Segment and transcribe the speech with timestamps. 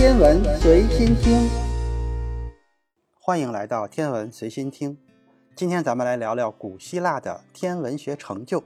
[0.00, 1.46] 天文随心听，
[3.20, 4.96] 欢迎来到天文随心听。
[5.54, 8.64] 今天咱们来聊聊古希腊的天文学成就。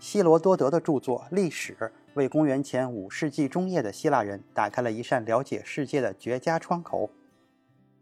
[0.00, 1.76] 希罗多德的著作《历史》
[2.14, 7.10] 为公元前五世纪中叶的希腊人打开了一扇了解世界的绝佳窗口。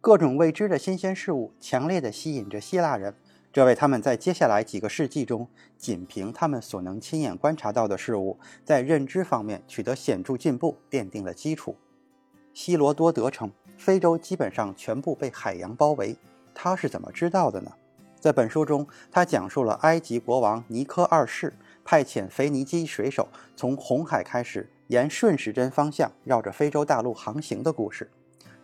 [0.01, 3.15] 各种未知的新鲜事物强烈地吸引着希腊人。
[3.53, 5.47] 这为他们在接下来几个世纪中，
[5.77, 11.77] 仅凭他们所能亲眼观察到的事物，在认知方面取得显著进步奠定了基础。
[12.59, 16.17] 希罗多德称，非洲基本上全部被海洋包围。
[16.53, 17.71] 他是怎么知道的呢？
[18.19, 21.55] 在本书中，他讲述了埃及国王尼科二世
[21.85, 28.11] 派遣腓尼基水手从红海开始，沿顺时针方向绕着非洲大陆航行的故事。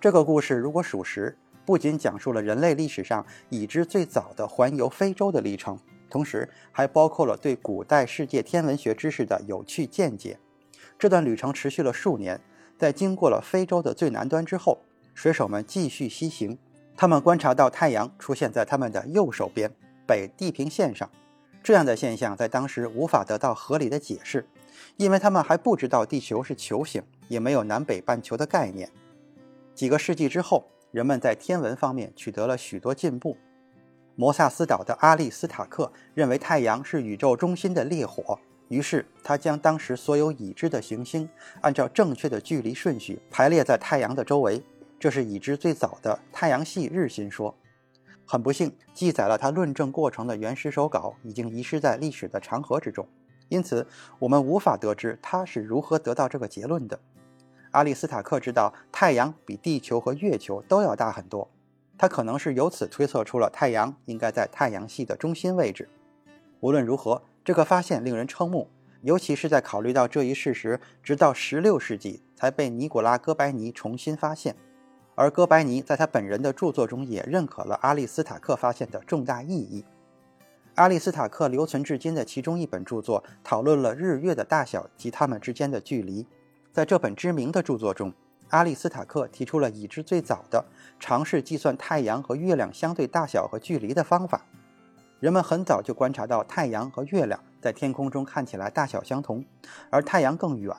[0.00, 5.78] 这个故事如果属实，不仅讲述了人类历史上已知最早的环游非洲的历程，
[6.10, 10.36] 同时还包括了对古代世界天文学知识的有趣见解。
[10.98, 12.40] 这段旅程持续了数年，
[12.78, 14.78] 在经过了非洲的最南端之后，
[15.14, 16.58] 水手们继续西行。
[16.96, 19.70] 他们观察到太阳出现在他们的右手边，
[20.06, 21.10] 北地平线上。
[21.62, 24.46] 这样的现象在当时无法得到合理的解释，
[24.96, 28.90] 因为他们还不知道地球是球形，也没有南北半球的概念。
[29.74, 30.64] 几个世纪之后。
[30.94, 33.36] 人们在天文方面取得了许多进步。
[34.14, 41.28] 摩萨斯岛的阿利斯塔克认为太阳是宇宙中心的烈火，于是他将当时所有已知的行星
[41.60, 44.62] 按照正确的距离顺序排列在太阳的周围，
[44.98, 47.54] 这是已知最早的太阳系日心说。
[48.26, 53.06] 很不幸，记载了他论证过程的原始手稿已经遗失在历史的长河之中，
[53.48, 53.86] 因此
[54.18, 56.98] 我们无法得知他是如何得到这个结论的。
[57.72, 61.50] 阿里斯塔克知道太阳比地球和月球都要大很多，
[61.98, 65.86] 他可能是由此推测出了太阳应该在太阳系的中心位置。
[66.60, 68.70] 无论如何，这个发现令人瞠目，
[69.02, 74.56] 尤其是在考虑到这一事实直到16世纪才被尼古拉·哥白尼重新发现，
[75.14, 79.84] 而哥白尼在他本人的著作中也认可了阿里斯塔克发现的重大意义。
[80.76, 86.26] 阿里斯塔克留存至今的其中一本著作讨论了日月的大小及它们之间的距离。
[86.72, 88.12] 在这本知名的著作中，
[88.48, 90.64] 阿里斯塔克提出了已知最早的
[90.98, 94.46] 尝试计算太阳和月亮相对大小和距离的方法。
[95.24, 99.42] 人们很早就观察到太阳和月亮在天空中看起来大小相同，
[99.88, 100.76] 而太阳更远。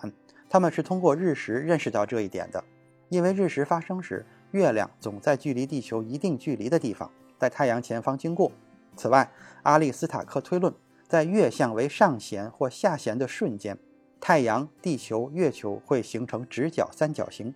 [0.47, 2.63] 他们是通过日食认识到这一点的，
[3.09, 8.51] 因为日食发生时，月亮总在距离地球一定距离的地方，在太阳前方经过。
[8.95, 9.31] 此外，
[9.63, 10.72] 阿里斯塔克推论，
[11.07, 13.75] 在月相为上弦或下弦的瞬间。
[14.22, 17.55] 太阳、地球、月球会形成直角三角形。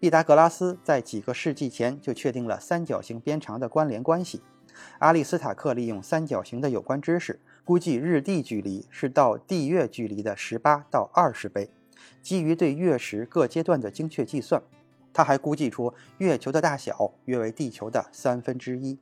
[0.00, 4.40] 毕达哥拉斯在几个世纪前就确定了三角形边长的关联关系。
[4.98, 11.70] 阿里斯塔克利用三角形的有关知识，估计日地距离是到地月距离的十八到二十倍。
[12.22, 14.62] 基于对月食各阶段的精确计算，
[15.12, 18.98] 他还估计出月球的大小约为地球的三分之一。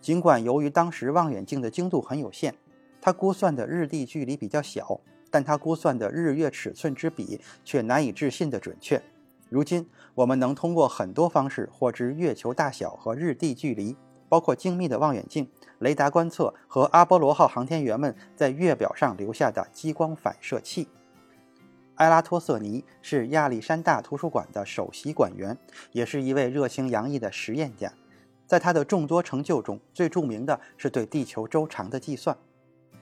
[0.00, 2.54] 尽管由于当时望远镜的精度很有限，
[3.00, 5.00] 他估算的日地距离比较小。
[5.32, 9.00] 但他估算的日月尺寸之比却难以置信的准确。
[9.48, 13.96] 如今，我们能通过很多方式获知月球大小和日地距离，
[14.30, 20.88] 包括精密的望远镜、雷达观测和阿波罗号航天员们在月表上留下的激光反射器。
[21.96, 25.58] 埃拉托瑟尼是亚历山大图书馆的首席馆员，
[25.92, 27.92] 也是一位热情洋溢的实验家。
[28.46, 32.36] 在他的众多成就中，最著名的是对地球周长的计算。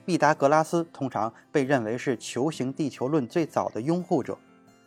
[0.05, 4.37] 毕达哥拉斯通常被认为是球形地球论最早的拥护者，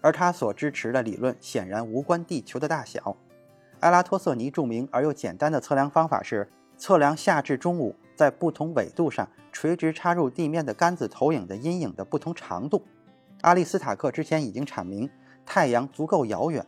[0.01, 3.17] 而他所支持的理论显然无关地球的大小。
[3.83, 6.49] 埃拉托瑟尼著名而又简单的测量方法是
[6.79, 12.85] 测量夏至中午在不同纬度上垂直插入地面的杆子投影的阴影的不同长度。
[13.41, 15.11] 阿利斯塔克之前已经阐明，
[15.45, 16.65] 太阳足够遥远，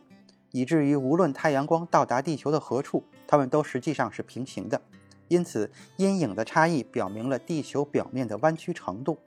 [0.51, 4.81] 以至于无论太阳光到达地球的何处，它们都实际上是平行的。
[5.29, 9.17] 因此，阴影的差异表明了地球表面的弯曲程度。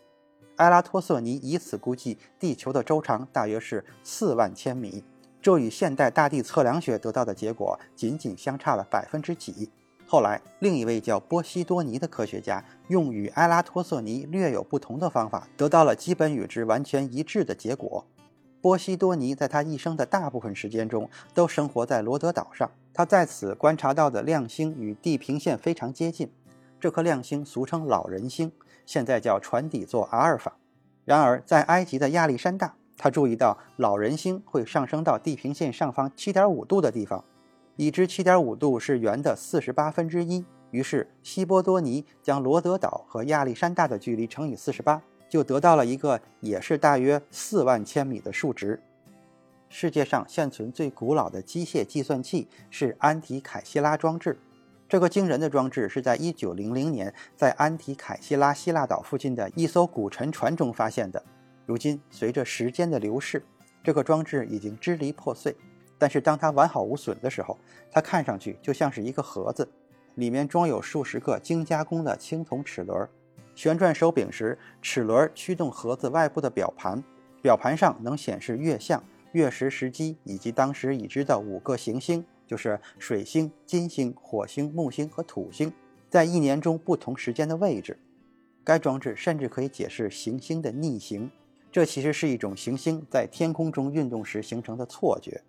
[0.56, 5.02] 埃拉托瑟尼以此估计地球的周长大约是四万千米，
[5.48, 9.70] 这与现代大地测量学得到的结果仅仅相差了百分之几。
[10.06, 18.04] 后来，另一位叫波西多尼的科学家用与埃拉托瑟尼略有不同的方法，得到了基本与之完全一致的结果。
[18.60, 22.70] 波西多尼在他一生的大部分时间中都生活在罗德岛上。
[22.92, 26.30] 他在此观察到的亮星与地平线非常接近。
[26.78, 28.52] 这颗亮星俗称“老人星”，
[28.84, 30.58] 现在叫船底座阿尔法。
[31.06, 37.24] 然而，在埃及的亚历山大，他注意到老人星会上升到地平线上方7.5度的地方。
[37.76, 40.44] 已知7.5度是圆的48分之一。
[40.72, 45.00] 于是，希波多尼将罗德岛和亚历山大的距离乘以48。
[45.28, 48.82] 就得到了一个也是大约四万千米的数值。
[49.68, 54.38] 世界上现存最古老的机械计算器是安提凯希拉装置。
[54.88, 61.22] 这个惊人的装置是在1900年在安提凯希拉希腊岛附近的一艘古沉船中发现的。
[61.68, 63.44] 如今，随着时间的流逝，
[63.84, 65.54] 这个装置已经支离破碎。
[65.98, 67.58] 但是，当它完好无损的时候，
[67.90, 69.68] 它看上去就像是一个盒子，
[70.14, 73.06] 里面装有数十个精加工的青铜齿轮。
[73.54, 77.04] 旋转手柄时，齿轮驱动盒子外部的表盘，
[77.42, 82.24] 表盘上能显示月相、月食时机以及当时已知的五个行星。
[82.46, 85.70] 就是水星、金星、火星、木星和土星
[86.08, 87.98] 在一年中不同时间的位置。
[88.64, 91.30] 该装置甚至可以解释行星的逆行，
[91.70, 95.42] 这其实是一种行星在天空中运动时形成的错觉。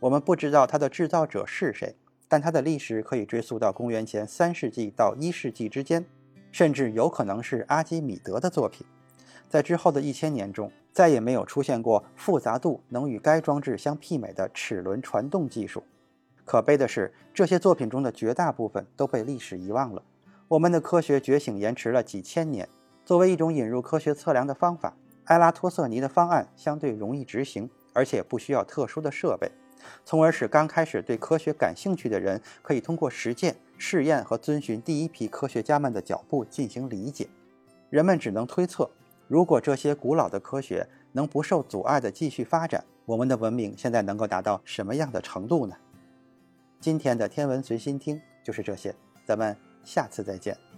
[0.00, 1.94] 我们不知道它的制造者是谁，
[2.26, 6.04] 但它的历史可以追溯到公元前三世纪到一世纪之间，
[6.50, 8.86] 甚至有可能是阿基米德的作品。
[9.48, 15.84] 在之后的一千年中，再也没有出现过复杂度能与该装置相媲美的齿轮传动技术。
[16.44, 20.02] 可悲的是，这些作品中的绝大部分都被历史遗忘了。
[20.48, 22.68] 我们的科学觉醒延迟了几千年。
[23.04, 24.96] 作为一种引入科学测量的方法，
[25.26, 29.50] 埃拉托瑟尼的方案相对容易执行，而且不需要特殊的设备，
[30.04, 37.28] 从而使刚开始对科学感兴趣的人可以通过实践、试验和遵循第一批科学家们的脚步进行理解。
[37.88, 38.90] 人们只能推测，
[39.28, 45.76] 如果这些古老的科学能不受阻碍地继续发展，我们的文明现在能够达到什么样的程度呢？
[46.80, 50.71] 今天的天文随心听就是这些，咱们下次再见。